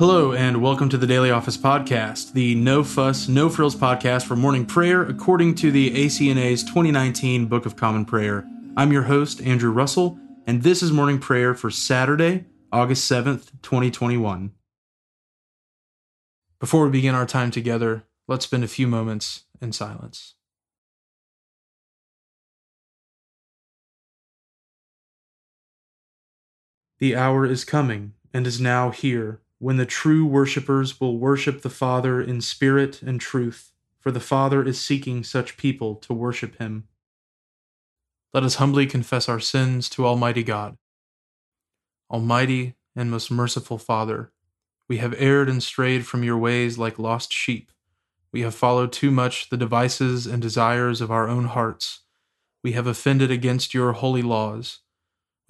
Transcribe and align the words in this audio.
Hello, 0.00 0.32
and 0.32 0.62
welcome 0.62 0.88
to 0.88 0.96
the 0.96 1.06
Daily 1.06 1.30
Office 1.30 1.58
Podcast, 1.58 2.32
the 2.32 2.54
no 2.54 2.82
fuss, 2.82 3.28
no 3.28 3.50
frills 3.50 3.76
podcast 3.76 4.24
for 4.24 4.34
morning 4.34 4.64
prayer 4.64 5.02
according 5.02 5.54
to 5.56 5.70
the 5.70 5.90
ACNA's 5.90 6.62
2019 6.62 7.44
Book 7.44 7.66
of 7.66 7.76
Common 7.76 8.06
Prayer. 8.06 8.48
I'm 8.78 8.92
your 8.92 9.02
host, 9.02 9.42
Andrew 9.42 9.70
Russell, 9.70 10.18
and 10.46 10.62
this 10.62 10.82
is 10.82 10.90
morning 10.90 11.18
prayer 11.18 11.52
for 11.54 11.70
Saturday, 11.70 12.46
August 12.72 13.12
7th, 13.12 13.50
2021. 13.60 14.52
Before 16.58 16.86
we 16.86 16.90
begin 16.90 17.14
our 17.14 17.26
time 17.26 17.50
together, 17.50 18.04
let's 18.26 18.46
spend 18.46 18.64
a 18.64 18.68
few 18.68 18.86
moments 18.86 19.44
in 19.60 19.70
silence. 19.70 20.34
The 27.00 27.14
hour 27.14 27.44
is 27.44 27.66
coming 27.66 28.14
and 28.32 28.46
is 28.46 28.58
now 28.58 28.92
here 28.92 29.42
when 29.60 29.76
the 29.76 29.86
true 29.86 30.24
worshippers 30.24 30.98
will 30.98 31.18
worship 31.18 31.60
the 31.60 31.68
Father 31.68 32.20
in 32.20 32.40
spirit 32.40 33.02
and 33.02 33.20
truth, 33.20 33.72
for 34.00 34.10
the 34.10 34.18
Father 34.18 34.66
is 34.66 34.80
seeking 34.80 35.22
such 35.22 35.58
people 35.58 35.94
to 35.96 36.14
worship 36.14 36.56
him. 36.58 36.88
Let 38.32 38.42
us 38.42 38.54
humbly 38.54 38.86
confess 38.86 39.28
our 39.28 39.38
sins 39.38 39.90
to 39.90 40.06
Almighty 40.06 40.42
God. 40.42 40.78
Almighty 42.10 42.74
and 42.96 43.10
most 43.10 43.30
merciful 43.30 43.76
Father, 43.76 44.32
we 44.88 44.96
have 44.96 45.14
erred 45.18 45.50
and 45.50 45.62
strayed 45.62 46.06
from 46.06 46.24
your 46.24 46.38
ways 46.38 46.78
like 46.78 46.98
lost 46.98 47.30
sheep. 47.30 47.70
We 48.32 48.40
have 48.40 48.54
followed 48.54 48.92
too 48.92 49.10
much 49.10 49.50
the 49.50 49.58
devices 49.58 50.26
and 50.26 50.40
desires 50.40 51.02
of 51.02 51.10
our 51.10 51.28
own 51.28 51.44
hearts. 51.44 52.00
We 52.64 52.72
have 52.72 52.86
offended 52.86 53.30
against 53.30 53.74
your 53.74 53.92
holy 53.92 54.22
laws. 54.22 54.78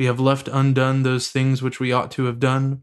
We 0.00 0.06
have 0.06 0.18
left 0.18 0.48
undone 0.48 1.04
those 1.04 1.30
things 1.30 1.62
which 1.62 1.78
we 1.78 1.92
ought 1.92 2.10
to 2.12 2.24
have 2.24 2.40
done, 2.40 2.82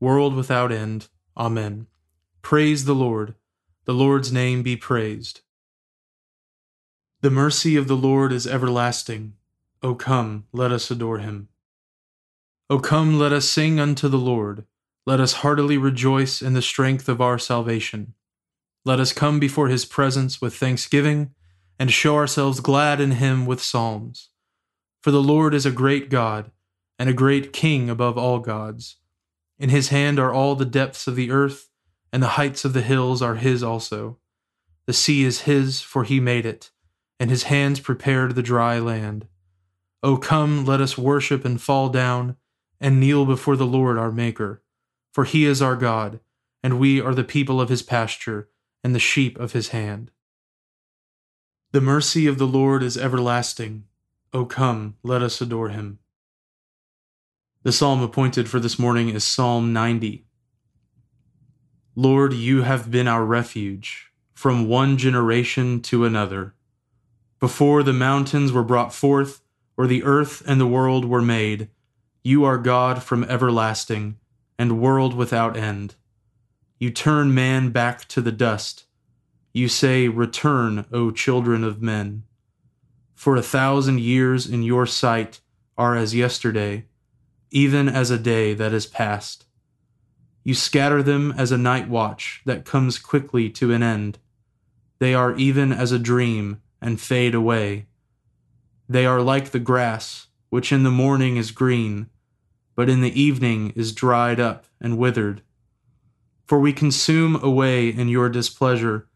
world 0.00 0.34
without 0.34 0.72
end. 0.72 1.08
Amen. 1.36 1.86
Praise 2.42 2.84
the 2.84 2.94
Lord. 2.94 3.34
The 3.84 3.94
Lord's 3.94 4.32
name 4.32 4.62
be 4.62 4.76
praised. 4.76 5.40
The 7.20 7.30
mercy 7.30 7.76
of 7.76 7.88
the 7.88 7.96
Lord 7.96 8.32
is 8.32 8.46
everlasting. 8.46 9.34
O 9.82 9.94
come, 9.94 10.46
let 10.52 10.70
us 10.70 10.90
adore 10.90 11.18
him. 11.18 11.48
O 12.68 12.78
come, 12.78 13.18
let 13.18 13.32
us 13.32 13.48
sing 13.48 13.78
unto 13.78 14.08
the 14.08 14.18
Lord. 14.18 14.64
Let 15.06 15.20
us 15.20 15.34
heartily 15.34 15.78
rejoice 15.78 16.42
in 16.42 16.54
the 16.54 16.62
strength 16.62 17.08
of 17.08 17.20
our 17.20 17.38
salvation. 17.38 18.14
Let 18.84 19.00
us 19.00 19.12
come 19.12 19.38
before 19.38 19.68
his 19.68 19.84
presence 19.84 20.40
with 20.40 20.56
thanksgiving, 20.56 21.34
and 21.78 21.90
show 21.90 22.16
ourselves 22.16 22.60
glad 22.60 23.00
in 23.00 23.12
him 23.12 23.46
with 23.46 23.62
psalms. 23.62 24.30
For 25.00 25.10
the 25.10 25.22
Lord 25.22 25.54
is 25.54 25.66
a 25.66 25.70
great 25.70 26.10
God, 26.10 26.50
and 26.98 27.08
a 27.08 27.14
great 27.14 27.52
King 27.52 27.88
above 27.88 28.18
all 28.18 28.40
gods. 28.40 28.96
In 29.58 29.70
his 29.70 29.88
hand 29.88 30.18
are 30.18 30.32
all 30.32 30.54
the 30.54 30.64
depths 30.64 31.06
of 31.06 31.16
the 31.16 31.30
earth, 31.30 31.70
and 32.12 32.22
the 32.22 32.36
heights 32.36 32.64
of 32.64 32.72
the 32.72 32.82
hills 32.82 33.22
are 33.22 33.36
his 33.36 33.62
also. 33.62 34.18
The 34.86 34.92
sea 34.92 35.24
is 35.24 35.42
his, 35.42 35.80
for 35.80 36.04
he 36.04 36.20
made 36.20 36.46
it, 36.46 36.70
and 37.18 37.30
his 37.30 37.44
hands 37.44 37.80
prepared 37.80 38.34
the 38.34 38.42
dry 38.42 38.78
land. 38.78 39.26
O 40.02 40.16
come, 40.16 40.64
let 40.64 40.80
us 40.80 40.98
worship 40.98 41.44
and 41.44 41.60
fall 41.60 41.88
down, 41.88 42.36
and 42.80 43.00
kneel 43.00 43.24
before 43.24 43.56
the 43.56 43.66
Lord 43.66 43.98
our 43.98 44.12
Maker. 44.12 44.62
For 45.12 45.24
he 45.24 45.44
is 45.44 45.62
our 45.62 45.76
God, 45.76 46.20
and 46.62 46.78
we 46.78 47.00
are 47.00 47.14
the 47.14 47.24
people 47.24 47.60
of 47.60 47.70
his 47.70 47.82
pasture, 47.82 48.48
and 48.84 48.94
the 48.94 49.00
sheep 49.00 49.38
of 49.38 49.52
his 49.52 49.68
hand. 49.68 50.10
The 51.72 51.80
mercy 51.80 52.26
of 52.26 52.38
the 52.38 52.46
Lord 52.46 52.82
is 52.82 52.96
everlasting 52.96 53.84
O 54.32 54.44
come, 54.44 54.96
let 55.02 55.22
us 55.22 55.40
adore 55.40 55.70
him. 55.70 55.98
The 57.66 57.72
psalm 57.72 58.00
appointed 58.00 58.48
for 58.48 58.60
this 58.60 58.78
morning 58.78 59.08
is 59.08 59.24
Psalm 59.24 59.72
90. 59.72 60.24
Lord, 61.96 62.32
you 62.32 62.62
have 62.62 62.92
been 62.92 63.08
our 63.08 63.24
refuge 63.24 64.12
from 64.32 64.68
one 64.68 64.96
generation 64.96 65.82
to 65.82 66.04
another. 66.04 66.54
Before 67.40 67.82
the 67.82 67.92
mountains 67.92 68.52
were 68.52 68.62
brought 68.62 68.94
forth, 68.94 69.42
or 69.76 69.88
the 69.88 70.04
earth 70.04 70.44
and 70.46 70.60
the 70.60 70.66
world 70.68 71.06
were 71.06 71.20
made, 71.20 71.68
you 72.22 72.44
are 72.44 72.56
God 72.56 73.02
from 73.02 73.24
everlasting, 73.24 74.16
and 74.56 74.80
world 74.80 75.14
without 75.14 75.56
end. 75.56 75.96
You 76.78 76.92
turn 76.92 77.34
man 77.34 77.70
back 77.70 78.06
to 78.10 78.20
the 78.20 78.30
dust. 78.30 78.84
You 79.52 79.66
say, 79.66 80.06
Return, 80.06 80.86
O 80.92 81.10
children 81.10 81.64
of 81.64 81.82
men. 81.82 82.22
For 83.16 83.34
a 83.34 83.42
thousand 83.42 83.98
years 83.98 84.46
in 84.46 84.62
your 84.62 84.86
sight 84.86 85.40
are 85.76 85.96
as 85.96 86.14
yesterday, 86.14 86.84
even 87.50 87.88
as 87.88 88.10
a 88.10 88.18
day 88.18 88.54
that 88.54 88.72
is 88.72 88.86
past. 88.86 89.46
You 90.44 90.54
scatter 90.54 91.02
them 91.02 91.34
as 91.36 91.50
a 91.50 91.58
night 91.58 91.88
watch 91.88 92.42
that 92.44 92.64
comes 92.64 92.98
quickly 92.98 93.50
to 93.50 93.72
an 93.72 93.82
end. 93.82 94.18
They 94.98 95.14
are 95.14 95.34
even 95.36 95.72
as 95.72 95.92
a 95.92 95.98
dream 95.98 96.60
and 96.80 97.00
fade 97.00 97.34
away. 97.34 97.86
They 98.88 99.06
are 99.06 99.20
like 99.20 99.50
the 99.50 99.58
grass, 99.58 100.28
which 100.50 100.72
in 100.72 100.84
the 100.84 100.90
morning 100.90 101.36
is 101.36 101.50
green, 101.50 102.08
but 102.76 102.88
in 102.88 103.00
the 103.00 103.20
evening 103.20 103.72
is 103.74 103.92
dried 103.92 104.38
up 104.38 104.66
and 104.80 104.98
withered. 104.98 105.42
For 106.46 106.60
we 106.60 106.72
consume 106.72 107.42
away 107.42 107.88
in 107.88 108.08
your 108.08 108.28
displeasure, 108.28 109.08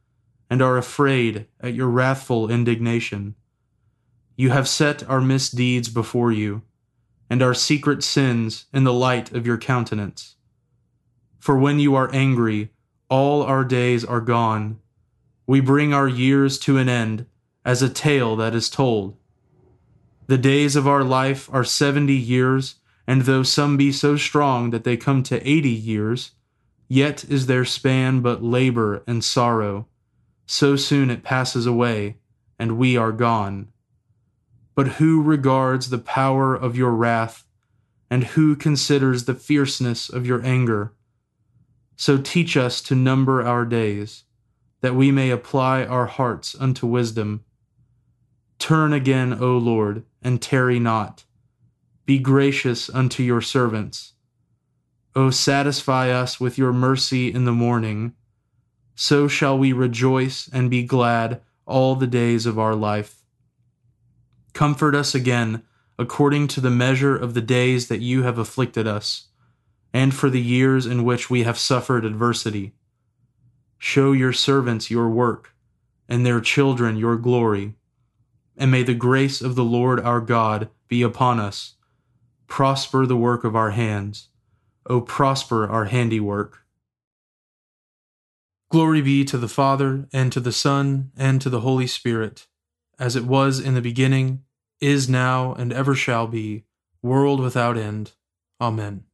and 0.50 0.60
are 0.60 0.76
afraid 0.76 1.46
at 1.60 1.74
your 1.74 1.86
wrathful 1.86 2.50
indignation. 2.50 3.36
You 4.36 4.50
have 4.50 4.66
set 4.66 5.08
our 5.08 5.20
misdeeds 5.20 5.88
before 5.88 6.32
you, 6.32 6.62
and 7.30 7.42
our 7.42 7.54
secret 7.54 8.02
sins 8.02 8.66
in 8.74 8.84
the 8.84 8.92
light 8.92 9.32
of 9.32 9.46
your 9.46 9.56
countenance. 9.56 10.34
For 11.38 11.56
when 11.56 11.78
you 11.78 11.94
are 11.94 12.12
angry, 12.12 12.70
all 13.08 13.42
our 13.42 13.64
days 13.64 14.04
are 14.04 14.20
gone. 14.20 14.80
We 15.46 15.60
bring 15.60 15.94
our 15.94 16.08
years 16.08 16.58
to 16.60 16.76
an 16.76 16.88
end 16.88 17.26
as 17.64 17.80
a 17.80 17.88
tale 17.88 18.36
that 18.36 18.54
is 18.54 18.68
told. 18.68 19.16
The 20.26 20.38
days 20.38 20.76
of 20.76 20.86
our 20.86 21.02
life 21.02 21.48
are 21.52 21.64
seventy 21.64 22.14
years, 22.14 22.76
and 23.06 23.22
though 23.22 23.42
some 23.42 23.76
be 23.76 23.90
so 23.90 24.16
strong 24.16 24.70
that 24.70 24.84
they 24.84 24.96
come 24.96 25.22
to 25.24 25.48
eighty 25.48 25.70
years, 25.70 26.32
yet 26.88 27.24
is 27.24 27.46
their 27.46 27.64
span 27.64 28.20
but 28.20 28.42
labor 28.42 29.02
and 29.06 29.24
sorrow. 29.24 29.86
So 30.46 30.76
soon 30.76 31.10
it 31.10 31.22
passes 31.22 31.66
away, 31.66 32.16
and 32.58 32.76
we 32.76 32.96
are 32.96 33.12
gone. 33.12 33.68
But 34.80 34.92
who 34.92 35.20
regards 35.20 35.90
the 35.90 35.98
power 35.98 36.54
of 36.54 36.74
your 36.74 36.92
wrath, 36.92 37.44
and 38.08 38.24
who 38.24 38.56
considers 38.56 39.26
the 39.26 39.34
fierceness 39.34 40.08
of 40.08 40.26
your 40.26 40.42
anger? 40.42 40.94
So 41.96 42.16
teach 42.16 42.56
us 42.56 42.80
to 42.84 42.94
number 42.94 43.42
our 43.42 43.66
days, 43.66 44.24
that 44.80 44.94
we 44.94 45.10
may 45.10 45.28
apply 45.28 45.84
our 45.84 46.06
hearts 46.06 46.56
unto 46.58 46.86
wisdom. 46.86 47.44
Turn 48.58 48.94
again, 48.94 49.34
O 49.38 49.58
Lord, 49.58 50.06
and 50.22 50.40
tarry 50.40 50.78
not. 50.78 51.26
Be 52.06 52.18
gracious 52.18 52.88
unto 52.88 53.22
your 53.22 53.42
servants. 53.42 54.14
O 55.14 55.28
satisfy 55.28 56.08
us 56.08 56.40
with 56.40 56.56
your 56.56 56.72
mercy 56.72 57.30
in 57.30 57.44
the 57.44 57.52
morning. 57.52 58.14
So 58.94 59.28
shall 59.28 59.58
we 59.58 59.74
rejoice 59.74 60.48
and 60.50 60.70
be 60.70 60.84
glad 60.84 61.42
all 61.66 61.96
the 61.96 62.06
days 62.06 62.46
of 62.46 62.58
our 62.58 62.74
life. 62.74 63.19
Comfort 64.52 64.94
us 64.94 65.14
again, 65.14 65.62
according 65.98 66.48
to 66.48 66.60
the 66.60 66.70
measure 66.70 67.16
of 67.16 67.34
the 67.34 67.40
days 67.40 67.88
that 67.88 68.00
you 68.00 68.22
have 68.22 68.38
afflicted 68.38 68.86
us, 68.86 69.28
and 69.92 70.14
for 70.14 70.30
the 70.30 70.40
years 70.40 70.86
in 70.86 71.04
which 71.04 71.28
we 71.28 71.42
have 71.42 71.58
suffered 71.58 72.04
adversity. 72.04 72.72
Show 73.78 74.12
your 74.12 74.32
servants 74.32 74.90
your 74.90 75.08
work, 75.08 75.54
and 76.08 76.24
their 76.24 76.40
children 76.40 76.96
your 76.96 77.16
glory. 77.16 77.74
And 78.56 78.70
may 78.70 78.82
the 78.82 78.94
grace 78.94 79.40
of 79.40 79.54
the 79.54 79.64
Lord 79.64 80.00
our 80.00 80.20
God 80.20 80.68
be 80.88 81.02
upon 81.02 81.40
us. 81.40 81.74
Prosper 82.46 83.06
the 83.06 83.16
work 83.16 83.44
of 83.44 83.56
our 83.56 83.70
hands. 83.70 84.28
O 84.86 85.00
prosper 85.00 85.68
our 85.68 85.86
handiwork. 85.86 86.64
Glory 88.70 89.00
be 89.02 89.24
to 89.24 89.38
the 89.38 89.48
Father, 89.48 90.08
and 90.12 90.32
to 90.32 90.40
the 90.40 90.52
Son, 90.52 91.10
and 91.16 91.40
to 91.40 91.50
the 91.50 91.60
Holy 91.60 91.86
Spirit, 91.86 92.46
as 93.00 93.16
it 93.16 93.24
was 93.24 93.58
in 93.58 93.74
the 93.74 93.80
beginning, 93.80 94.44
is 94.80 95.08
now, 95.08 95.54
and 95.54 95.72
ever 95.72 95.94
shall 95.94 96.26
be, 96.26 96.64
world 97.02 97.40
without 97.40 97.76
end. 97.76 98.12
Amen. 98.60 99.04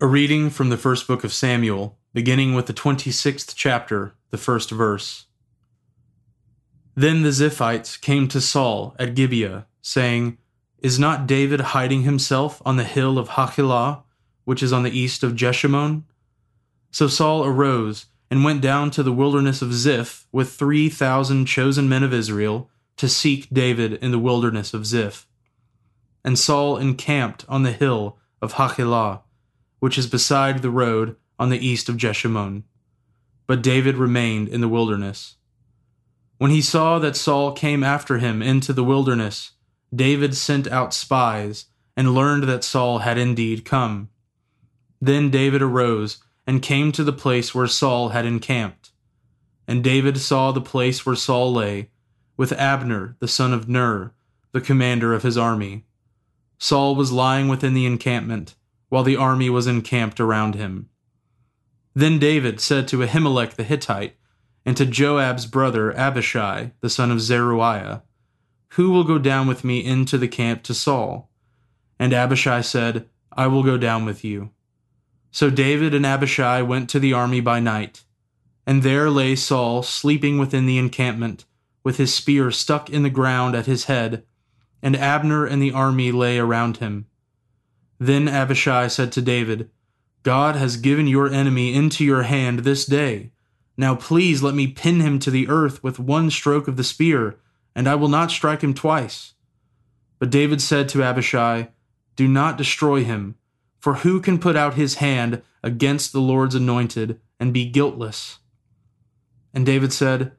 A 0.00 0.06
reading 0.06 0.48
from 0.48 0.70
the 0.70 0.78
first 0.78 1.06
book 1.06 1.24
of 1.24 1.32
Samuel, 1.32 1.98
beginning 2.14 2.54
with 2.54 2.66
the 2.66 2.72
26th 2.72 3.52
chapter, 3.54 4.14
the 4.30 4.38
first 4.38 4.70
verse. 4.70 5.26
Then 6.94 7.22
the 7.22 7.28
Ziphites 7.28 8.00
came 8.00 8.28
to 8.28 8.40
Saul 8.40 8.96
at 8.98 9.14
Gibeah, 9.14 9.66
saying, 9.82 10.38
Is 10.78 10.98
not 10.98 11.26
David 11.26 11.60
hiding 11.60 12.02
himself 12.02 12.62
on 12.64 12.76
the 12.76 12.84
hill 12.84 13.18
of 13.18 13.30
Hachilah, 13.30 14.02
which 14.44 14.62
is 14.62 14.72
on 14.72 14.84
the 14.84 14.98
east 14.98 15.22
of 15.22 15.34
Jeshimon? 15.34 16.04
So 16.90 17.08
Saul 17.08 17.44
arose 17.44 18.06
and 18.30 18.44
went 18.44 18.60
down 18.60 18.90
to 18.92 19.02
the 19.02 19.12
wilderness 19.12 19.62
of 19.62 19.72
Ziph 19.72 20.26
with 20.32 20.52
three 20.52 20.88
thousand 20.88 21.46
chosen 21.46 21.88
men 21.88 22.02
of 22.02 22.12
Israel 22.12 22.70
to 22.96 23.08
seek 23.08 23.48
David 23.50 23.94
in 23.94 24.10
the 24.10 24.18
wilderness 24.18 24.74
of 24.74 24.86
Ziph. 24.86 25.26
And 26.24 26.38
Saul 26.38 26.76
encamped 26.76 27.44
on 27.48 27.62
the 27.62 27.72
hill 27.72 28.18
of 28.42 28.54
Hachilah 28.54 29.22
which 29.80 29.98
is 29.98 30.06
beside 30.06 30.62
the 30.62 30.70
road 30.70 31.16
on 31.38 31.50
the 31.50 31.66
east 31.66 31.88
of 31.88 31.96
Jeshimon. 31.96 32.64
But 33.46 33.62
David 33.62 33.96
remained 33.96 34.48
in 34.48 34.60
the 34.60 34.68
wilderness. 34.68 35.36
When 36.38 36.50
he 36.50 36.62
saw 36.62 36.98
that 36.98 37.16
Saul 37.16 37.52
came 37.52 37.82
after 37.82 38.18
him 38.18 38.42
into 38.42 38.72
the 38.72 38.84
wilderness, 38.84 39.52
David 39.94 40.36
sent 40.36 40.68
out 40.68 40.94
spies 40.94 41.66
and 41.96 42.14
learned 42.14 42.44
that 42.44 42.64
Saul 42.64 42.98
had 42.98 43.18
indeed 43.18 43.64
come. 43.64 44.10
Then 45.00 45.30
David 45.30 45.62
arose 45.62 46.18
and 46.48 46.62
came 46.62 46.90
to 46.90 47.04
the 47.04 47.12
place 47.12 47.54
where 47.54 47.66
Saul 47.66 48.08
had 48.08 48.24
encamped. 48.24 48.90
And 49.68 49.84
David 49.84 50.16
saw 50.16 50.50
the 50.50 50.62
place 50.62 51.04
where 51.04 51.14
Saul 51.14 51.52
lay, 51.52 51.90
with 52.38 52.52
Abner 52.54 53.16
the 53.20 53.28
son 53.28 53.52
of 53.52 53.68
Ner, 53.68 54.14
the 54.52 54.62
commander 54.62 55.12
of 55.12 55.24
his 55.24 55.36
army. 55.36 55.84
Saul 56.56 56.96
was 56.96 57.12
lying 57.12 57.48
within 57.48 57.74
the 57.74 57.84
encampment 57.84 58.54
while 58.88 59.02
the 59.02 59.14
army 59.14 59.50
was 59.50 59.66
encamped 59.66 60.20
around 60.20 60.54
him. 60.54 60.88
Then 61.92 62.18
David 62.18 62.60
said 62.60 62.88
to 62.88 63.02
Ahimelech 63.02 63.56
the 63.56 63.62
Hittite, 63.62 64.16
and 64.64 64.74
to 64.78 64.86
Joab's 64.86 65.44
brother 65.44 65.94
Abishai, 65.94 66.72
the 66.80 66.88
son 66.88 67.10
of 67.10 67.20
Zeruiah, 67.20 68.04
Who 68.70 68.90
will 68.90 69.04
go 69.04 69.18
down 69.18 69.48
with 69.48 69.64
me 69.64 69.84
into 69.84 70.16
the 70.16 70.28
camp 70.28 70.62
to 70.62 70.72
Saul? 70.72 71.30
And 71.98 72.14
Abishai 72.14 72.62
said, 72.62 73.06
I 73.30 73.48
will 73.48 73.62
go 73.62 73.76
down 73.76 74.06
with 74.06 74.24
you. 74.24 74.52
So 75.38 75.50
David 75.50 75.94
and 75.94 76.04
Abishai 76.04 76.62
went 76.62 76.90
to 76.90 76.98
the 76.98 77.12
army 77.12 77.40
by 77.40 77.60
night, 77.60 78.02
and 78.66 78.82
there 78.82 79.08
lay 79.08 79.36
Saul 79.36 79.84
sleeping 79.84 80.36
within 80.36 80.66
the 80.66 80.78
encampment, 80.78 81.44
with 81.84 81.96
his 81.96 82.12
spear 82.12 82.50
stuck 82.50 82.90
in 82.90 83.04
the 83.04 83.08
ground 83.08 83.54
at 83.54 83.66
his 83.66 83.84
head, 83.84 84.24
and 84.82 84.96
Abner 84.96 85.46
and 85.46 85.62
the 85.62 85.70
army 85.70 86.10
lay 86.10 86.40
around 86.40 86.78
him. 86.78 87.06
Then 88.00 88.26
Abishai 88.26 88.88
said 88.88 89.12
to 89.12 89.22
David, 89.22 89.70
God 90.24 90.56
has 90.56 90.76
given 90.76 91.06
your 91.06 91.32
enemy 91.32 91.72
into 91.72 92.04
your 92.04 92.24
hand 92.24 92.64
this 92.64 92.84
day. 92.84 93.30
Now 93.76 93.94
please 93.94 94.42
let 94.42 94.56
me 94.56 94.66
pin 94.66 94.98
him 94.98 95.20
to 95.20 95.30
the 95.30 95.48
earth 95.48 95.84
with 95.84 96.00
one 96.00 96.32
stroke 96.32 96.66
of 96.66 96.76
the 96.76 96.82
spear, 96.82 97.38
and 97.76 97.88
I 97.88 97.94
will 97.94 98.08
not 98.08 98.32
strike 98.32 98.62
him 98.62 98.74
twice. 98.74 99.34
But 100.18 100.30
David 100.30 100.60
said 100.60 100.88
to 100.88 101.04
Abishai, 101.04 101.68
Do 102.16 102.26
not 102.26 102.58
destroy 102.58 103.04
him, 103.04 103.36
for 103.78 103.94
who 103.94 104.20
can 104.20 104.38
put 104.38 104.56
out 104.56 104.74
his 104.74 104.96
hand 104.96 105.42
against 105.62 106.12
the 106.12 106.20
Lord's 106.20 106.54
anointed 106.54 107.20
and 107.38 107.52
be 107.52 107.68
guiltless? 107.68 108.38
And 109.54 109.64
David 109.64 109.92
said, 109.92 110.32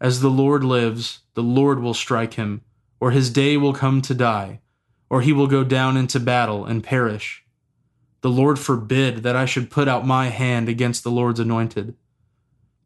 As 0.00 0.20
the 0.20 0.30
Lord 0.30 0.64
lives, 0.64 1.20
the 1.34 1.42
Lord 1.42 1.80
will 1.80 1.94
strike 1.94 2.34
him, 2.34 2.62
or 3.00 3.10
his 3.10 3.30
day 3.30 3.56
will 3.56 3.72
come 3.72 4.02
to 4.02 4.14
die 4.14 4.60
or 5.12 5.20
he 5.20 5.30
will 5.30 5.46
go 5.46 5.62
down 5.62 5.94
into 5.94 6.18
battle 6.18 6.64
and 6.64 6.82
perish. 6.82 7.44
The 8.22 8.30
Lord 8.30 8.58
forbid 8.58 9.18
that 9.18 9.36
I 9.36 9.44
should 9.44 9.70
put 9.70 9.86
out 9.86 10.06
my 10.06 10.28
hand 10.28 10.70
against 10.70 11.04
the 11.04 11.10
Lord's 11.10 11.38
anointed. 11.38 11.94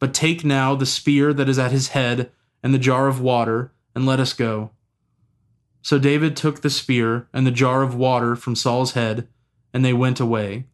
But 0.00 0.12
take 0.12 0.44
now 0.44 0.74
the 0.74 0.86
spear 0.86 1.32
that 1.32 1.48
is 1.48 1.56
at 1.56 1.70
his 1.70 1.90
head 1.90 2.32
and 2.64 2.74
the 2.74 2.80
jar 2.80 3.06
of 3.06 3.20
water, 3.20 3.70
and 3.94 4.04
let 4.04 4.18
us 4.18 4.32
go. 4.32 4.72
So 5.82 6.00
David 6.00 6.36
took 6.36 6.62
the 6.62 6.68
spear 6.68 7.28
and 7.32 7.46
the 7.46 7.52
jar 7.52 7.84
of 7.84 7.94
water 7.94 8.34
from 8.34 8.56
Saul's 8.56 8.94
head, 8.94 9.28
and 9.76 9.84
they 9.84 9.92
went 9.92 10.18
away. 10.18 10.64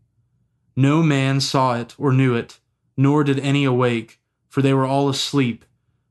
No 0.76 1.02
man 1.02 1.40
saw 1.40 1.74
it 1.74 1.92
or 1.98 2.12
knew 2.12 2.36
it, 2.36 2.60
nor 2.96 3.24
did 3.24 3.40
any 3.40 3.64
awake, 3.64 4.20
for 4.48 4.62
they 4.62 4.72
were 4.72 4.86
all 4.86 5.08
asleep, 5.08 5.64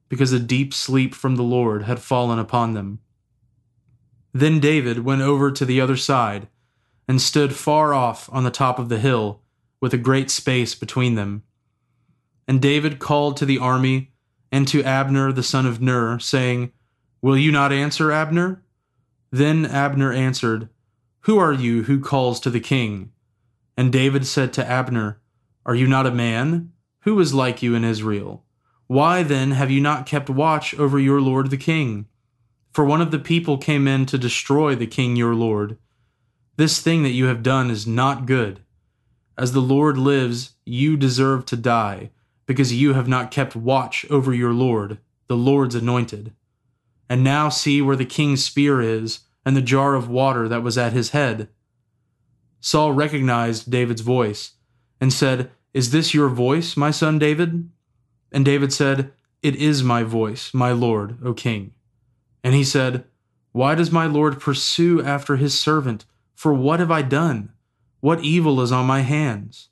because 0.10 0.34
a 0.34 0.42
deep 0.42 0.74
sleep 0.74 1.16
from 1.16 1.38
the 1.38 1.42
Lord 1.42 1.84
had 1.84 2.02
fallen 2.02 2.38
upon 2.38 2.74
them. 2.74 3.00
Then 4.34 4.60
David 4.60 5.06
went 5.06 5.22
over 5.22 5.54
to 5.54 5.64
the 5.64 5.80
other 5.80 5.96
side, 5.96 6.50
and 7.08 7.22
stood 7.22 7.56
far 7.56 7.94
off 7.94 8.30
on 8.34 8.44
the 8.44 8.52
top 8.52 8.78
of 8.78 8.90
the 8.90 9.00
hill, 9.00 9.40
with 9.80 9.94
a 9.94 9.98
great 9.98 10.30
space 10.30 10.76
between 10.76 11.16
them. 11.16 11.44
And 12.46 12.62
David 12.62 13.00
called 13.00 13.38
to 13.38 13.46
the 13.46 13.58
army 13.58 14.12
and 14.52 14.68
to 14.68 14.84
Abner 14.84 15.32
the 15.32 15.44
son 15.44 15.66
of 15.66 15.80
Ner, 15.80 16.20
saying, 16.20 16.74
Will 17.22 17.38
you 17.38 17.54
not 17.54 17.72
answer, 17.72 18.12
Abner? 18.12 18.66
Then 19.32 19.66
Abner 19.66 20.12
answered, 20.12 20.68
Who 21.26 21.38
are 21.38 21.54
you 21.54 21.84
who 21.84 22.00
calls 22.00 22.40
to 22.40 22.50
the 22.50 22.60
king? 22.60 23.12
And 23.78 23.92
David 23.92 24.26
said 24.26 24.54
to 24.54 24.68
Abner, 24.68 25.20
Are 25.66 25.76
you 25.76 25.88
not 25.88 26.08
a 26.08 26.12
man? 26.12 26.72
Who 27.02 27.20
is 27.20 27.34
like 27.34 27.62
you 27.62 27.76
in 27.76 27.84
Israel? 27.84 28.44
Why 28.88 29.22
then 29.22 29.52
have 29.52 29.70
you 29.70 29.82
not 29.82 30.06
kept 30.06 30.30
watch 30.30 30.74
over 30.76 31.00
your 31.00 31.22
lord 31.22 31.50
the 31.50 31.58
king? 31.58 32.08
For 32.74 32.84
one 32.84 33.02
of 33.02 33.12
the 33.12 33.20
people 33.20 33.58
came 33.58 33.88
in 33.88 34.06
to 34.08 34.18
destroy 34.18 34.76
the 34.76 34.88
king 34.88 35.16
your 35.16 35.36
lord. 35.36 35.78
This 36.58 36.80
thing 36.80 37.04
that 37.04 37.10
you 37.10 37.26
have 37.26 37.44
done 37.44 37.70
is 37.70 37.86
not 37.86 38.26
good. 38.26 38.62
As 39.38 39.54
the 39.54 39.62
Lord 39.62 39.98
lives, 39.98 40.56
you 40.66 40.98
deserve 40.98 41.46
to 41.48 41.56
die, 41.56 42.12
because 42.46 42.74
you 42.74 42.94
have 42.94 43.08
not 43.08 43.32
kept 43.32 43.56
watch 43.56 44.06
over 44.10 44.34
your 44.34 44.54
Lord, 44.54 45.00
the 45.28 45.38
Lord's 45.38 45.76
anointed. 45.76 46.34
And 47.10 47.24
now 47.24 47.50
see 47.50 47.82
where 47.82 47.96
the 47.96 48.06
king's 48.06 48.44
spear 48.44 48.82
is, 48.82 49.22
and 49.46 49.56
the 49.56 49.62
jar 49.62 49.96
of 49.96 50.10
water 50.10 50.48
that 50.48 50.64
was 50.64 50.78
at 50.78 50.94
his 50.94 51.10
head. 51.10 51.50
Saul 52.60 52.94
recognized 52.94 53.72
David's 53.72 54.02
voice, 54.02 54.54
and 55.00 55.12
said, 55.12 55.52
Is 55.74 55.92
this 55.92 56.14
your 56.14 56.30
voice, 56.30 56.78
my 56.78 56.92
son 56.92 57.18
David? 57.18 57.70
And 58.32 58.46
David 58.46 58.72
said, 58.72 59.12
It 59.42 59.56
is 59.56 59.84
my 59.84 60.04
voice, 60.04 60.54
my 60.54 60.72
lord, 60.72 61.18
O 61.26 61.34
king. 61.34 61.74
And 62.44 62.54
he 62.54 62.64
said, 62.64 63.04
Why 63.52 63.76
does 63.76 63.92
my 63.92 64.06
Lord 64.06 64.40
pursue 64.40 65.04
after 65.04 65.36
his 65.36 65.60
servant? 65.60 66.06
For 66.36 66.54
what 66.54 66.80
have 66.80 66.92
I 66.92 67.02
done? 67.02 67.52
What 68.00 68.24
evil 68.24 68.62
is 68.62 68.72
on 68.72 68.86
my 68.86 69.02
hands? 69.02 69.70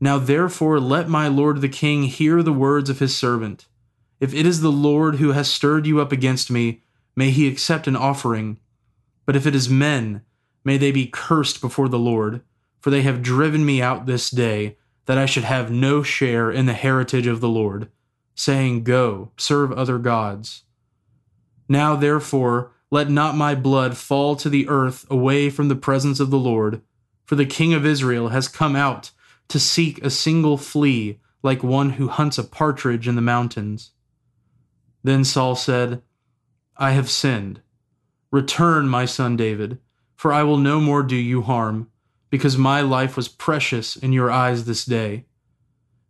Now 0.00 0.18
therefore 0.18 0.80
let 0.80 1.08
my 1.08 1.28
Lord 1.28 1.60
the 1.60 1.68
king 1.68 2.04
hear 2.04 2.42
the 2.42 2.52
words 2.52 2.90
of 2.90 2.98
his 2.98 3.16
servant. 3.16 3.66
If 4.18 4.34
it 4.34 4.46
is 4.46 4.60
the 4.60 4.72
Lord 4.72 5.16
who 5.16 5.32
has 5.32 5.48
stirred 5.48 5.86
you 5.86 6.00
up 6.00 6.10
against 6.12 6.50
me, 6.50 6.82
may 7.14 7.30
he 7.30 7.46
accept 7.46 7.86
an 7.86 7.96
offering. 7.96 8.58
But 9.32 9.38
if 9.38 9.46
it 9.46 9.54
is 9.54 9.70
men, 9.70 10.20
may 10.62 10.76
they 10.76 10.92
be 10.92 11.06
cursed 11.06 11.62
before 11.62 11.88
the 11.88 11.98
Lord, 11.98 12.42
for 12.80 12.90
they 12.90 13.00
have 13.00 13.22
driven 13.22 13.64
me 13.64 13.80
out 13.80 14.04
this 14.04 14.28
day, 14.28 14.76
that 15.06 15.16
I 15.16 15.24
should 15.24 15.44
have 15.44 15.70
no 15.70 16.02
share 16.02 16.50
in 16.50 16.66
the 16.66 16.74
heritage 16.74 17.26
of 17.26 17.40
the 17.40 17.48
Lord, 17.48 17.88
saying, 18.34 18.84
Go, 18.84 19.32
serve 19.38 19.72
other 19.72 19.96
gods. 19.96 20.64
Now, 21.66 21.96
therefore, 21.96 22.72
let 22.90 23.08
not 23.08 23.34
my 23.34 23.54
blood 23.54 23.96
fall 23.96 24.36
to 24.36 24.50
the 24.50 24.68
earth 24.68 25.06
away 25.10 25.48
from 25.48 25.68
the 25.68 25.76
presence 25.76 26.20
of 26.20 26.30
the 26.30 26.38
Lord, 26.38 26.82
for 27.24 27.34
the 27.34 27.46
King 27.46 27.72
of 27.72 27.86
Israel 27.86 28.28
has 28.28 28.48
come 28.48 28.76
out 28.76 29.12
to 29.48 29.58
seek 29.58 30.04
a 30.04 30.10
single 30.10 30.58
flea, 30.58 31.20
like 31.42 31.62
one 31.62 31.92
who 31.92 32.08
hunts 32.08 32.36
a 32.36 32.44
partridge 32.44 33.08
in 33.08 33.14
the 33.14 33.22
mountains. 33.22 33.92
Then 35.02 35.24
Saul 35.24 35.56
said, 35.56 36.02
I 36.76 36.90
have 36.90 37.08
sinned. 37.08 37.62
Return, 38.32 38.88
my 38.88 39.04
son 39.04 39.36
David, 39.36 39.78
for 40.16 40.32
I 40.32 40.42
will 40.42 40.56
no 40.56 40.80
more 40.80 41.02
do 41.02 41.16
you 41.16 41.42
harm, 41.42 41.90
because 42.30 42.56
my 42.56 42.80
life 42.80 43.14
was 43.14 43.28
precious 43.28 43.94
in 43.94 44.14
your 44.14 44.30
eyes 44.30 44.64
this 44.64 44.86
day. 44.86 45.26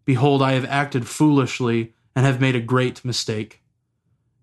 Behold, 0.05 0.41
I 0.41 0.53
have 0.53 0.65
acted 0.67 1.09
foolishly 1.09 1.95
and 2.15 2.25
have 2.25 2.41
made 2.41 2.55
a 2.55 2.61
great 2.61 3.05
mistake. 3.05 3.63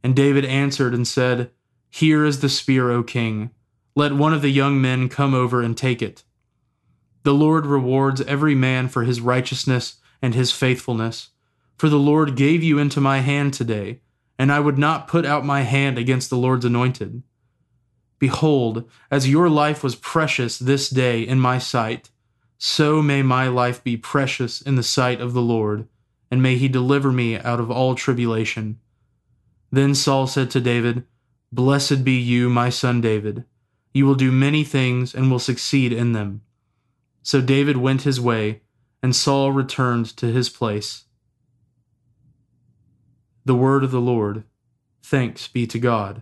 And 0.04 0.14
David 0.14 0.44
answered 0.44 0.94
and 0.94 1.08
said, 1.08 1.52
Here 1.90 2.26
is 2.26 2.42
the 2.42 2.50
spear, 2.50 2.92
O 2.92 3.02
king. 3.02 3.52
Let 3.96 4.12
one 4.12 4.34
of 4.34 4.42
the 4.42 4.52
young 4.52 4.82
men 4.82 5.08
come 5.08 5.34
over 5.34 5.62
and 5.62 5.78
take 5.78 6.02
it. 6.02 6.24
The 7.24 7.34
Lord 7.34 7.66
rewards 7.66 8.20
every 8.22 8.56
man 8.56 8.90
for 8.90 9.04
his 9.04 9.22
righteousness 9.22 10.02
and 10.22 10.36
his 10.36 10.52
faithfulness. 10.52 11.30
For 11.78 11.88
the 11.88 11.98
Lord 11.98 12.36
gave 12.36 12.62
you 12.62 12.78
into 12.78 13.00
my 13.00 13.20
hand 13.20 13.54
today, 13.54 14.02
and 14.38 14.52
I 14.52 14.60
would 14.60 14.78
not 14.78 15.08
put 15.08 15.26
out 15.26 15.46
my 15.46 15.62
hand 15.62 15.98
against 15.98 16.30
the 16.30 16.38
Lord's 16.38 16.66
anointed. 16.66 17.24
Behold, 18.20 18.90
as 19.10 19.30
your 19.30 19.50
life 19.50 19.84
was 19.84 19.96
precious 19.96 20.60
this 20.60 20.90
day 20.90 21.22
in 21.22 21.40
my 21.40 21.58
sight, 21.58 22.10
so 22.58 23.02
may 23.02 23.22
my 23.22 23.48
life 23.48 23.82
be 23.82 23.96
precious 23.96 24.62
in 24.62 24.76
the 24.76 24.84
sight 24.84 25.22
of 25.22 25.34
the 25.34 25.42
Lord, 25.42 25.88
and 26.30 26.44
may 26.44 26.58
he 26.58 26.68
deliver 26.68 27.12
me 27.12 27.38
out 27.38 27.62
of 27.62 27.72
all 27.72 27.96
tribulation. 27.96 28.78
Then 29.72 29.96
Saul 29.96 30.28
said 30.28 30.52
to 30.52 30.60
David, 30.60 31.06
Blessed 31.52 32.04
be 32.04 32.20
you, 32.20 32.50
my 32.50 32.70
son 32.70 33.00
David. 33.00 33.46
You 33.94 34.06
will 34.06 34.16
do 34.16 34.32
many 34.32 34.64
things 34.64 35.16
and 35.16 35.32
will 35.32 35.40
succeed 35.40 35.94
in 35.94 36.12
them. 36.12 36.42
So 37.24 37.42
David 37.42 37.78
went 37.78 38.04
his 38.04 38.20
way, 38.20 38.62
and 39.02 39.16
Saul 39.16 39.52
returned 39.52 40.06
to 40.18 40.28
his 40.28 40.50
place. 40.50 41.06
The 43.46 43.56
word 43.56 43.84
of 43.84 43.92
the 43.92 44.02
Lord. 44.02 44.44
Thanks 45.02 45.48
be 45.48 45.66
to 45.68 45.80
God. 45.80 46.22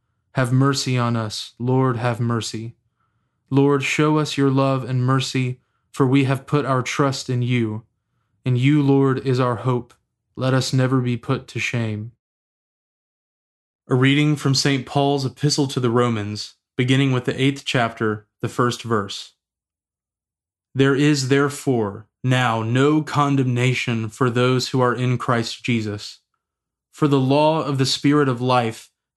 Have 0.35 0.53
mercy 0.53 0.97
on 0.97 1.15
us, 1.15 1.53
Lord, 1.59 1.97
have 1.97 2.19
mercy. 2.19 2.75
Lord, 3.49 3.83
show 3.83 4.17
us 4.17 4.37
your 4.37 4.49
love 4.49 4.83
and 4.83 5.05
mercy, 5.05 5.59
for 5.91 6.07
we 6.07 6.23
have 6.23 6.47
put 6.47 6.65
our 6.65 6.81
trust 6.81 7.29
in 7.29 7.41
you. 7.41 7.83
And 8.45 8.57
you, 8.57 8.81
Lord, 8.81 9.19
is 9.27 9.39
our 9.39 9.57
hope. 9.57 9.93
Let 10.37 10.53
us 10.53 10.71
never 10.71 11.01
be 11.01 11.17
put 11.17 11.47
to 11.49 11.59
shame. 11.59 12.13
A 13.89 13.95
reading 13.95 14.37
from 14.37 14.55
St. 14.55 14.85
Paul's 14.85 15.25
Epistle 15.25 15.67
to 15.67 15.81
the 15.81 15.89
Romans, 15.89 16.53
beginning 16.77 17.11
with 17.11 17.25
the 17.25 17.39
eighth 17.39 17.63
chapter, 17.65 18.25
the 18.39 18.47
first 18.47 18.83
verse. 18.83 19.33
There 20.73 20.95
is 20.95 21.27
therefore 21.27 22.07
now 22.23 22.63
no 22.63 23.01
condemnation 23.01 24.07
for 24.07 24.29
those 24.29 24.69
who 24.69 24.79
are 24.79 24.95
in 24.95 25.17
Christ 25.17 25.61
Jesus. 25.65 26.19
For 26.93 27.09
the 27.09 27.19
law 27.19 27.61
of 27.61 27.77
the 27.77 27.85
Spirit 27.85 28.29
of 28.29 28.39
life 28.39 28.90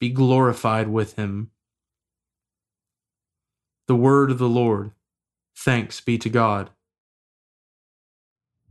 be 0.00 0.08
glorified 0.08 0.88
with 0.88 1.14
him. 1.16 1.50
The 3.86 3.94
word 3.94 4.30
of 4.30 4.38
the 4.38 4.48
Lord. 4.48 4.92
Thanks 5.54 6.00
be 6.00 6.16
to 6.16 6.30
God. 6.30 6.70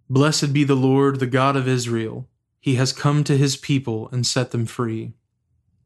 Blessed 0.09 0.53
be 0.53 0.63
the 0.63 0.75
Lord, 0.75 1.19
the 1.19 1.27
God 1.27 1.55
of 1.55 1.67
Israel. 1.67 2.27
He 2.59 2.75
has 2.75 2.91
come 2.91 3.23
to 3.25 3.37
his 3.37 3.55
people 3.55 4.09
and 4.11 4.25
set 4.25 4.49
them 4.49 4.65
free. 4.65 5.13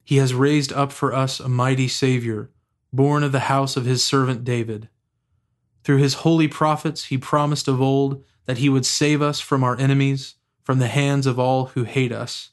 He 0.05 0.15
has 0.17 0.33
raised 0.33 0.71
up 0.71 0.93
for 0.93 1.13
us 1.13 1.41
a 1.41 1.49
mighty 1.49 1.89
Savior, 1.89 2.49
born 2.93 3.21
of 3.21 3.33
the 3.33 3.51
house 3.51 3.75
of 3.75 3.83
his 3.83 4.03
servant 4.03 4.45
David. 4.45 4.87
Through 5.83 5.97
his 5.97 6.13
holy 6.15 6.47
prophets, 6.47 7.05
he 7.05 7.17
promised 7.17 7.67
of 7.67 7.81
old 7.81 8.23
that 8.45 8.59
he 8.59 8.69
would 8.69 8.85
save 8.85 9.21
us 9.21 9.41
from 9.41 9.61
our 9.61 9.77
enemies, 9.77 10.35
from 10.61 10.79
the 10.79 10.87
hands 10.87 11.27
of 11.27 11.37
all 11.37 11.67
who 11.67 11.83
hate 11.83 12.13
us 12.13 12.52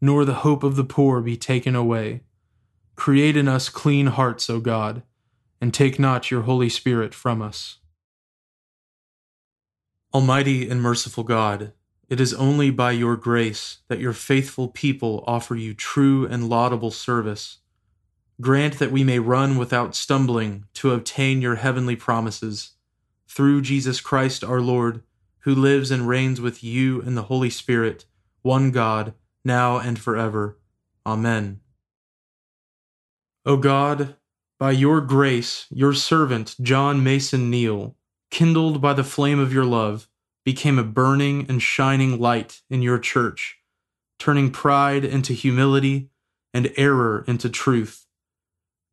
nor 0.00 0.24
the 0.24 0.34
hope 0.34 0.62
of 0.62 0.76
the 0.76 0.84
poor 0.84 1.20
be 1.20 1.36
taken 1.36 1.74
away. 1.74 2.20
Create 2.96 3.36
in 3.36 3.48
us 3.48 3.68
clean 3.68 4.06
hearts, 4.06 4.48
O 4.48 4.60
God, 4.60 5.02
and 5.60 5.72
take 5.72 5.98
not 5.98 6.30
your 6.30 6.42
Holy 6.42 6.68
Spirit 6.68 7.14
from 7.14 7.42
us. 7.42 7.78
Almighty 10.14 10.68
and 10.68 10.80
merciful 10.80 11.24
God, 11.24 11.72
it 12.08 12.20
is 12.20 12.32
only 12.34 12.70
by 12.70 12.92
your 12.92 13.16
grace 13.16 13.78
that 13.88 13.98
your 13.98 14.12
faithful 14.12 14.68
people 14.68 15.24
offer 15.26 15.56
you 15.56 15.74
true 15.74 16.26
and 16.26 16.48
laudable 16.48 16.90
service. 16.90 17.58
Grant 18.40 18.78
that 18.78 18.92
we 18.92 19.02
may 19.02 19.18
run 19.18 19.56
without 19.56 19.94
stumbling 19.94 20.66
to 20.74 20.92
obtain 20.92 21.42
your 21.42 21.56
heavenly 21.56 21.96
promises. 21.96 22.72
Through 23.26 23.62
Jesus 23.62 24.00
Christ 24.00 24.44
our 24.44 24.60
Lord, 24.60 25.02
who 25.40 25.54
lives 25.54 25.90
and 25.90 26.08
reigns 26.08 26.40
with 26.40 26.62
you 26.62 27.00
in 27.00 27.14
the 27.14 27.24
Holy 27.24 27.50
Spirit, 27.50 28.04
one 28.42 28.70
God, 28.70 29.14
now 29.46 29.78
and 29.78 29.98
forever. 29.98 30.58
Amen. 31.06 31.60
O 33.46 33.56
God, 33.56 34.16
by 34.58 34.72
your 34.72 35.00
grace, 35.00 35.66
your 35.70 35.94
servant 35.94 36.56
John 36.60 37.02
Mason 37.04 37.48
Neale, 37.48 37.94
kindled 38.30 38.82
by 38.82 38.92
the 38.92 39.04
flame 39.04 39.38
of 39.38 39.52
your 39.52 39.64
love, 39.64 40.08
became 40.44 40.78
a 40.78 40.84
burning 40.84 41.46
and 41.48 41.62
shining 41.62 42.18
light 42.18 42.62
in 42.68 42.82
your 42.82 42.98
church, 42.98 43.58
turning 44.18 44.50
pride 44.50 45.04
into 45.04 45.32
humility 45.32 46.10
and 46.52 46.72
error 46.76 47.24
into 47.28 47.48
truth. 47.48 48.06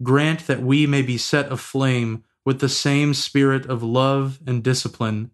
Grant 0.02 0.48
that 0.48 0.62
we 0.62 0.86
may 0.86 1.02
be 1.02 1.18
set 1.18 1.52
aflame 1.52 2.24
with 2.46 2.60
the 2.60 2.70
same 2.70 3.14
spirit 3.14 3.66
of 3.66 3.82
love 3.82 4.40
and 4.46 4.64
discipline, 4.64 5.32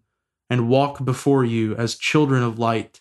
and 0.48 0.68
walk 0.68 1.04
before 1.04 1.44
you 1.44 1.74
as 1.76 1.96
children 1.96 2.42
of 2.42 2.58
light 2.58 3.00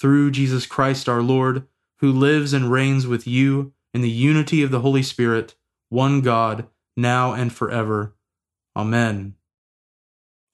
through 0.00 0.30
Jesus 0.30 0.64
Christ 0.64 1.08
our 1.08 1.22
Lord, 1.22 1.66
who 1.98 2.10
lives 2.10 2.54
and 2.54 2.72
reigns 2.72 3.06
with 3.06 3.26
you 3.26 3.72
in 3.92 4.00
the 4.00 4.10
unity 4.10 4.62
of 4.62 4.70
the 4.70 4.80
Holy 4.80 5.02
Spirit, 5.02 5.54
one 5.90 6.22
God, 6.22 6.66
now 6.96 7.32
and 7.32 7.52
forever. 7.52 8.14
Amen. 8.74 9.34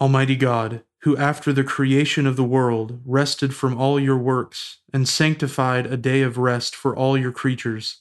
Almighty 0.00 0.36
God, 0.36 0.82
who 1.02 1.16
after 1.16 1.52
the 1.52 1.62
creation 1.62 2.26
of 2.26 2.36
the 2.36 2.44
world 2.44 3.00
rested 3.04 3.54
from 3.54 3.78
all 3.78 4.00
your 4.00 4.16
works 4.18 4.78
and 4.92 5.08
sanctified 5.08 5.86
a 5.86 5.96
day 5.96 6.22
of 6.22 6.38
rest 6.38 6.74
for 6.74 6.96
all 6.96 7.16
your 7.16 7.32
creatures, 7.32 8.00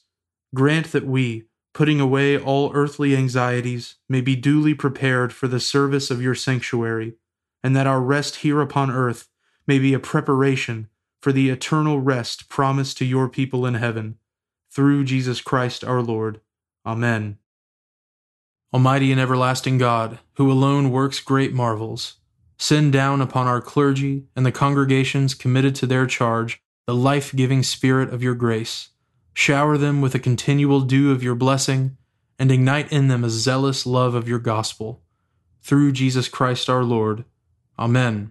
grant 0.54 0.90
that 0.90 1.06
we, 1.06 1.44
putting 1.72 2.00
away 2.00 2.36
all 2.36 2.72
earthly 2.74 3.14
anxieties, 3.14 3.96
may 4.08 4.20
be 4.20 4.34
duly 4.34 4.74
prepared 4.74 5.32
for 5.32 5.46
the 5.46 5.60
service 5.60 6.10
of 6.10 6.20
your 6.20 6.34
sanctuary, 6.34 7.14
and 7.62 7.76
that 7.76 7.86
our 7.86 8.00
rest 8.00 8.36
here 8.36 8.60
upon 8.60 8.90
earth 8.90 9.28
may 9.66 9.78
be 9.78 9.94
a 9.94 10.00
preparation 10.00 10.88
for 11.26 11.32
the 11.32 11.50
eternal 11.50 11.98
rest 11.98 12.48
promised 12.48 12.96
to 12.96 13.04
your 13.04 13.28
people 13.28 13.66
in 13.66 13.74
heaven. 13.74 14.16
Through 14.70 15.02
Jesus 15.02 15.40
Christ 15.40 15.82
our 15.82 16.00
Lord. 16.00 16.40
Amen. 16.86 17.38
Almighty 18.72 19.10
and 19.10 19.20
everlasting 19.20 19.76
God, 19.76 20.20
who 20.34 20.52
alone 20.52 20.92
works 20.92 21.18
great 21.18 21.52
marvels, 21.52 22.18
send 22.58 22.92
down 22.92 23.20
upon 23.20 23.48
our 23.48 23.60
clergy 23.60 24.26
and 24.36 24.46
the 24.46 24.52
congregations 24.52 25.34
committed 25.34 25.74
to 25.74 25.86
their 25.88 26.06
charge 26.06 26.62
the 26.86 26.94
life 26.94 27.34
giving 27.34 27.64
Spirit 27.64 28.14
of 28.14 28.22
your 28.22 28.36
grace. 28.36 28.90
Shower 29.34 29.76
them 29.76 30.00
with 30.00 30.14
a 30.14 30.20
continual 30.20 30.80
dew 30.82 31.10
of 31.10 31.24
your 31.24 31.34
blessing, 31.34 31.96
and 32.38 32.52
ignite 32.52 32.92
in 32.92 33.08
them 33.08 33.24
a 33.24 33.30
zealous 33.30 33.84
love 33.84 34.14
of 34.14 34.28
your 34.28 34.38
gospel. 34.38 35.02
Through 35.60 35.90
Jesus 35.90 36.28
Christ 36.28 36.70
our 36.70 36.84
Lord. 36.84 37.24
Amen. 37.76 38.30